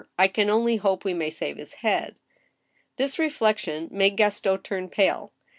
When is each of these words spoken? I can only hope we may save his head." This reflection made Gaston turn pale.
I 0.17 0.27
can 0.29 0.49
only 0.49 0.77
hope 0.77 1.05
we 1.05 1.13
may 1.13 1.29
save 1.29 1.57
his 1.57 1.73
head." 1.85 2.15
This 2.95 3.19
reflection 3.19 3.87
made 3.91 4.17
Gaston 4.17 4.59
turn 4.63 4.89
pale. 4.89 5.31